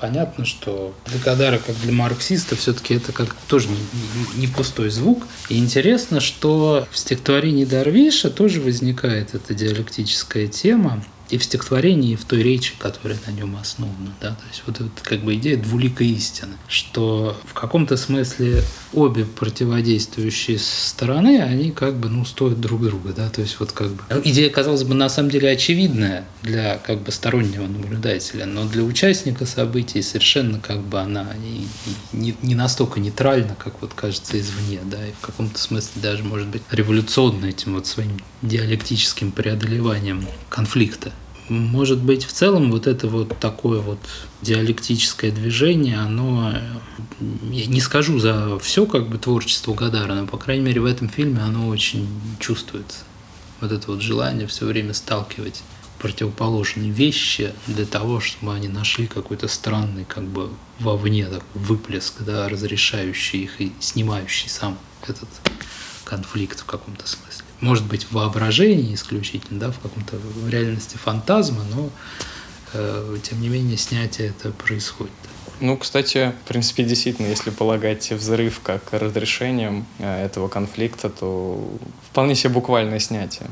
[0.00, 4.90] понятно, что для Кадара, как для марксиста, все-таки это как тоже не, не, не пустой
[4.90, 5.26] звук.
[5.48, 12.16] И интересно, что в стихотворении Дарвиша тоже возникает эта диалектическая тема и в стихотворении, и
[12.16, 14.14] в той речи, которая на нем основана.
[14.20, 14.30] Да?
[14.30, 18.62] То есть вот это как бы идея двуликой истины, что в каком-то смысле
[18.92, 23.12] обе противодействующие стороны, они как бы ну, стоят друг друга.
[23.12, 23.28] Да?
[23.28, 27.12] То есть вот как бы идея, казалось бы, на самом деле очевидная для как бы
[27.12, 31.26] стороннего наблюдателя, но для участника событий совершенно как бы она
[32.12, 36.48] не, не настолько нейтральна, как вот кажется извне, да, и в каком-то смысле даже может
[36.48, 41.12] быть революционна этим вот своим диалектическим преодолеванием конфликта
[41.48, 43.98] может быть, в целом вот это вот такое вот
[44.42, 46.54] диалектическое движение, оно,
[47.50, 51.08] я не скажу за все как бы творчество Гадара, но, по крайней мере, в этом
[51.08, 52.98] фильме оно очень чувствуется.
[53.60, 55.62] Вот это вот желание все время сталкивать
[55.98, 62.48] противоположные вещи для того, чтобы они нашли какой-то странный как бы вовне такой выплеск, да,
[62.48, 64.78] разрешающий их и снимающий сам
[65.08, 65.28] этот
[66.04, 71.64] конфликт в каком-то смысле может быть, в воображении исключительно, да, в каком-то в реальности фантазма,
[71.74, 71.90] но
[72.72, 75.12] э, тем не менее снятие это происходит.
[75.60, 81.60] Ну, кстати, в принципе, действительно, если полагать взрыв как разрешением э, этого конфликта, то
[82.10, 83.48] вполне себе буквальное снятие.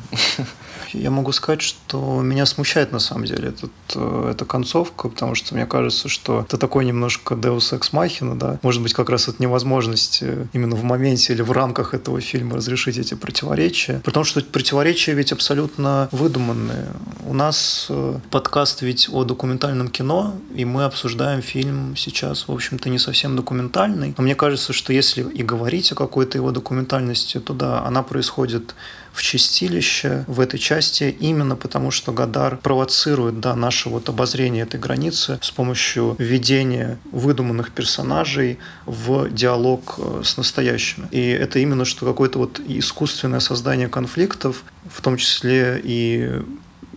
[0.93, 5.55] Я могу сказать, что меня смущает на самом деле этот, э, эта концовка, потому что
[5.55, 9.41] мне кажется, что это такой немножко Deus Ex Machina, да, может быть, как раз от
[9.41, 15.15] невозможности именно в моменте или в рамках этого фильма разрешить эти противоречия, потому что противоречия
[15.15, 16.87] ведь абсолютно выдуманные.
[17.27, 22.89] У нас э, подкаст ведь о документальном кино, и мы обсуждаем фильм сейчас, в общем-то,
[22.89, 24.15] не совсем документальный.
[24.17, 28.75] Но мне кажется, что если и говорить о какой-то его документальности, то да, она происходит
[29.13, 34.79] в чистилище в этой части именно потому, что Гадар провоцирует да, наше вот обозрение этой
[34.79, 41.09] границы с помощью введения выдуманных персонажей в диалог э, с настоящими.
[41.13, 46.43] И это именно что какое-то вот искусственное создание конфликтов, в том числе и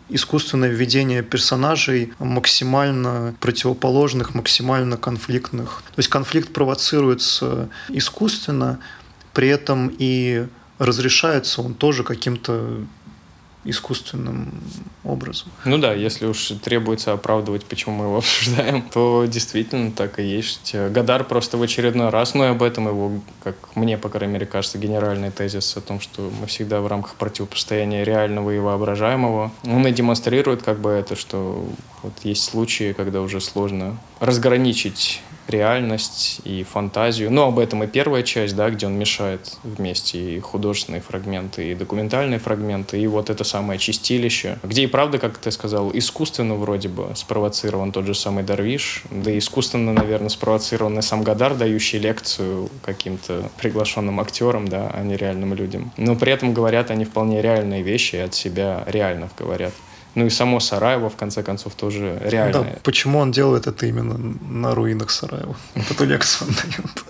[0.09, 5.83] искусственное введение персонажей максимально противоположных, максимально конфликтных.
[5.95, 8.79] То есть конфликт провоцируется искусственно,
[9.33, 10.47] при этом и
[10.79, 12.79] разрешается он тоже каким-то
[13.65, 14.53] искусственным
[15.03, 15.49] образом.
[15.65, 20.73] Ну да, если уж требуется оправдывать, почему мы его обсуждаем, то действительно так и есть.
[20.73, 24.45] Гадар просто в очередной раз, ну и об этом его, как мне, по крайней мере,
[24.45, 29.87] кажется, генеральный тезис о том, что мы всегда в рамках противопостояния реального и воображаемого, он
[29.87, 31.67] и демонстрирует как бы это, что
[32.01, 37.31] вот есть случаи, когда уже сложно разграничить реальность и фантазию.
[37.31, 41.75] Ну, об этом и первая часть, да, где он мешает вместе и художественные фрагменты, и
[41.75, 46.89] документальные фрагменты, и вот это самое чистилище, где и правда, как ты сказал, искусственно вроде
[46.89, 52.69] бы спровоцирован тот же самый Дарвиш, да и искусственно, наверное, спровоцированный сам Гадар, дающий лекцию
[52.83, 55.91] каким-то приглашенным актерам, да, а не реальным людям.
[55.97, 59.73] Но при этом говорят они вполне реальные вещи и от себя реально говорят.
[60.15, 62.63] Ну и само Сараево, в конце концов, тоже реально.
[62.63, 65.55] Да, почему он делает это именно на руинах Сараева?
[65.75, 67.03] Вот эту лекцию он дает.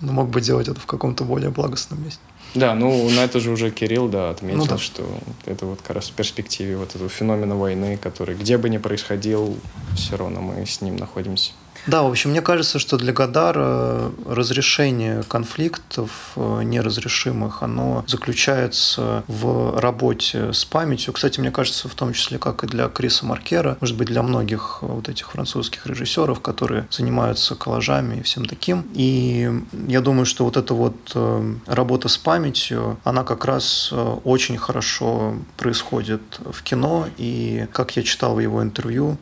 [0.00, 2.20] Ну, мог бы делать это в каком-то более благостном месте.
[2.54, 4.78] Да, ну на это же уже Кирилл, да, отметил, ну, да.
[4.78, 5.06] что
[5.44, 9.58] это вот как раз в перспективе вот этого феномена войны, который где бы ни происходил,
[9.96, 11.52] все равно мы с ним находимся.
[11.86, 19.78] Да, в общем, мне кажется, что для Гадара разрешение конфликтов э, неразрешимых, оно заключается в
[19.80, 21.14] работе с памятью.
[21.14, 24.82] Кстати, мне кажется, в том числе, как и для Криса Маркера, может быть, для многих
[24.82, 28.86] вот этих французских режиссеров, которые занимаются коллажами и всем таким.
[28.94, 29.50] И
[29.86, 34.58] я думаю, что вот эта вот э, работа с памятью, она как раз э, очень
[34.58, 37.08] хорошо происходит в кино.
[37.16, 39.16] И, как я читал в его интервью,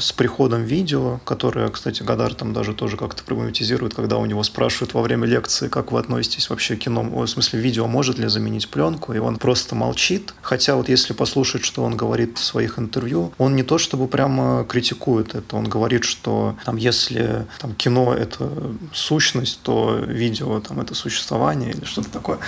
[0.00, 4.94] с приходом видео, которое, кстати, Гадар там даже тоже как-то проблематизирует, когда у него спрашивают
[4.94, 8.68] во время лекции, как вы относитесь вообще к кино, в смысле видео может ли заменить
[8.68, 10.34] пленку, и он просто молчит.
[10.42, 14.64] Хотя вот если послушать, что он говорит в своих интервью, он не то чтобы прямо
[14.64, 18.50] критикует это, он говорит, что там, если там, кино— это
[18.92, 22.38] сущность, то видео— там, это существование или что-то такое.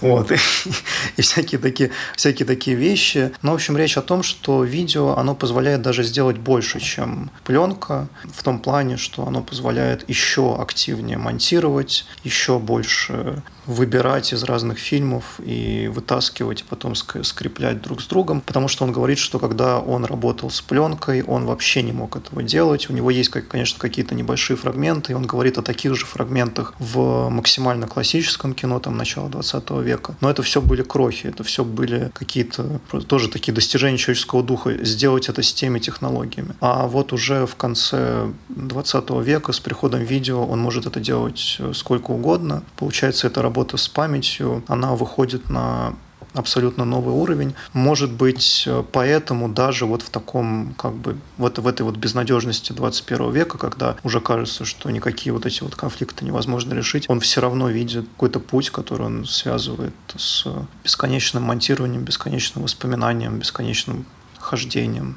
[0.00, 0.30] Вот,
[1.16, 3.32] и, всякие, такие, всякие такие вещи.
[3.42, 8.08] Но, в общем, речь о том, что видео, оно позволяет даже сделать больше, чем пленка,
[8.24, 15.40] в том плане, что оно позволяет еще активнее монтировать, еще больше выбирать из разных фильмов
[15.44, 20.04] и вытаскивать, и потом скреплять друг с другом, потому что он говорит, что когда он
[20.04, 22.88] работал с пленкой, он вообще не мог этого делать.
[22.88, 27.28] У него есть, конечно, какие-то небольшие фрагменты, и он говорит о таких же фрагментах в
[27.28, 30.14] максимально классическом кино, там, начала 20 века.
[30.20, 35.28] Но это все были крохи, это все были какие-то тоже такие достижения человеческого духа, сделать
[35.28, 36.54] это с теми технологиями.
[36.60, 42.12] А вот уже в конце 20 века с приходом видео он может это делать сколько
[42.12, 42.62] угодно.
[42.76, 45.94] Получается, это работа работа с памятью, она выходит на
[46.34, 47.54] абсолютно новый уровень.
[47.72, 53.32] Может быть, поэтому даже вот в таком, как бы, вот в этой вот безнадежности 21
[53.32, 57.70] века, когда уже кажется, что никакие вот эти вот конфликты невозможно решить, он все равно
[57.70, 60.44] видит какой-то путь, который он связывает с
[60.84, 64.04] бесконечным монтированием, бесконечным воспоминанием, бесконечным
[64.38, 65.16] хождением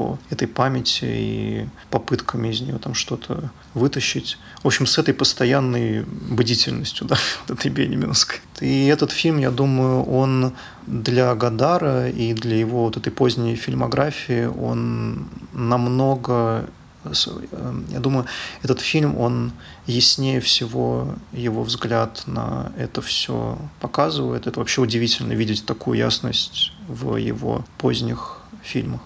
[0.00, 4.38] по этой памяти и попытками из нее там что-то вытащить.
[4.62, 8.38] В общем, с этой постоянной бдительностью, да, вот этой Бенеминской.
[8.62, 10.52] И этот фильм, я думаю, он
[10.86, 16.66] для Гадара и для его вот этой поздней фильмографии, он намного
[17.88, 18.26] я думаю,
[18.62, 19.52] этот фильм, он
[19.86, 24.46] яснее всего его взгляд на это все показывает.
[24.46, 29.00] Это вообще удивительно видеть такую ясность в его поздних фильмах.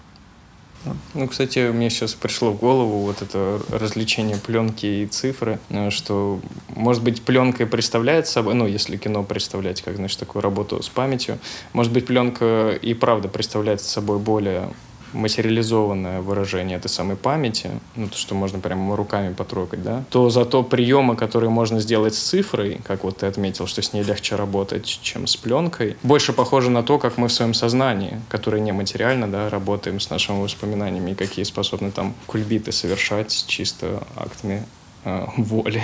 [1.13, 6.39] Ну, кстати, мне сейчас пришло в голову вот это развлечение пленки и цифры, э, что,
[6.69, 11.39] может быть, пленка представляет собой, ну, если кино представлять как, значит, такую работу с памятью,
[11.73, 14.69] может быть, пленка и правда представляет собой более
[15.13, 20.63] материализованное выражение этой самой памяти, ну, то, что можно прямо руками потрогать, да, то зато
[20.63, 24.85] приемы, которые можно сделать с цифрой, как вот ты отметил, что с ней легче работать,
[24.85, 29.49] чем с пленкой, больше похоже на то, как мы в своем сознании, которое нематериально, да,
[29.49, 34.65] работаем с нашими воспоминаниями, и какие способны там кульбиты совершать чисто актами
[35.03, 35.83] э, воли.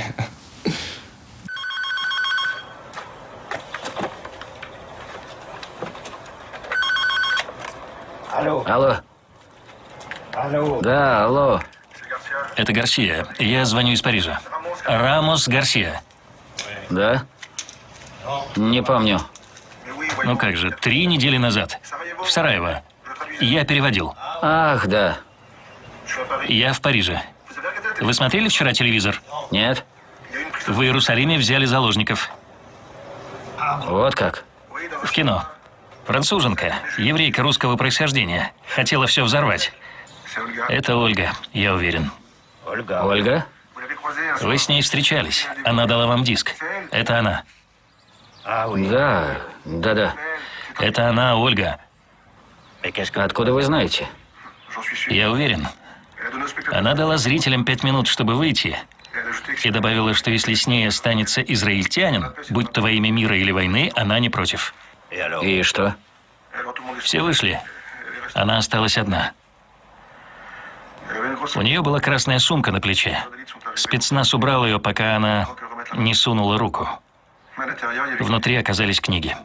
[8.32, 8.64] Алло.
[8.66, 9.11] Алло.
[10.34, 10.82] Алло.
[10.82, 11.62] Да, алло.
[12.56, 13.26] Это Гарсия.
[13.40, 14.40] Я звоню из Парижа.
[14.86, 16.02] Рамос Гарсия.
[16.90, 17.24] Да?
[18.56, 19.22] Не помню.
[20.24, 21.80] Ну как же, три недели назад.
[22.24, 22.84] В Сараево.
[23.40, 24.16] Я переводил.
[24.42, 25.18] Ах, да.
[26.48, 27.22] Я в Париже.
[28.00, 29.22] Вы смотрели вчера телевизор?
[29.52, 29.86] Нет.
[30.68, 32.30] В Иерусалиме взяли заложников.
[33.86, 34.44] Вот как?
[35.04, 35.46] В кино.
[36.06, 38.52] Француженка, еврейка русского происхождения.
[38.76, 39.72] Хотела все взорвать.
[40.70, 42.12] Это Ольга, я уверен.
[42.66, 43.04] Ольга?
[43.04, 43.46] Ольга?
[44.42, 45.48] Вы с ней встречались.
[45.66, 46.56] Она дала вам диск.
[46.92, 47.44] Это она.
[48.46, 50.16] Да, да-да.
[50.80, 51.80] Это она, Ольга.
[53.16, 54.08] Откуда вы знаете?
[55.08, 55.68] Я уверен.
[56.72, 58.78] Она дала зрителям пять минут, чтобы выйти,
[59.64, 63.92] и добавила, что если с ней останется израильтянин, будь то во имя мира или войны,
[63.96, 64.74] она не против.
[65.42, 65.96] И что?
[67.02, 67.60] Все вышли.
[68.34, 69.34] Она осталась одна.
[71.56, 73.18] У нее была красная сумка на плече.
[73.76, 75.50] Спецназ убрал ее, пока она
[75.94, 76.88] не сунула руку.
[78.20, 79.36] Внутри оказались книги.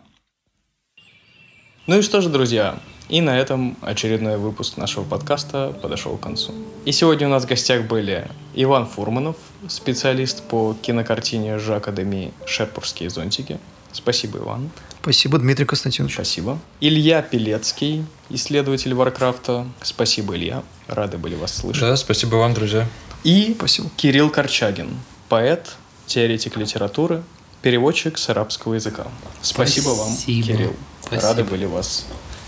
[1.87, 6.53] Ну и что же, друзья, и на этом очередной выпуск нашего подкаста подошел к концу.
[6.85, 9.37] И сегодня у нас в гостях были Иван Фурманов,
[9.69, 13.59] специалист по кинокартине Жака Деми «Шерпурские зонтики».
[13.93, 14.71] Спасибо, Иван.
[15.01, 16.15] Спасибо, Дмитрий Константинович.
[16.15, 16.59] Спасибо.
[16.81, 19.67] Илья Пелецкий, исследователь Варкрафта.
[19.83, 20.63] Спасибо, Илья.
[20.89, 21.83] Рады были вас слышать.
[21.83, 22.87] Да, спасибо вам, друзья.
[23.25, 23.91] И спасибо.
[23.97, 24.91] Кирилл Корчагин,
[25.29, 25.77] поэт,
[26.07, 27.23] теоретик литературы,
[27.63, 29.07] переводчик с арабского языка.
[29.43, 30.01] Спасибо, спасибо.
[30.01, 30.77] вам, Кирилл.
[31.03, 31.23] Спасибо.
[31.23, 32.07] Рады были вас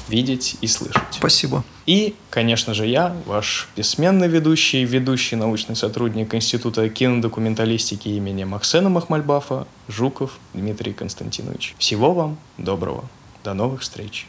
[0.09, 1.03] видеть и слышать.
[1.11, 1.65] Спасибо.
[1.87, 9.67] И, конечно же, я, ваш бессменный ведущий, ведущий научный сотрудник Института кинодокументалистики имени Максена Махмальбафа,
[9.87, 11.75] Жуков Дмитрий Константинович.
[11.79, 13.05] Всего вам доброго.
[13.45, 14.27] До новых встреч.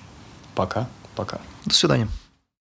[0.55, 0.88] Пока.
[1.16, 1.39] Пока.
[1.66, 2.07] До свидания.